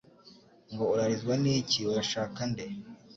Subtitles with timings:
[0.71, 1.79] ngo:" Urarizwa ni iki?
[1.91, 2.65] Urashaka nde?"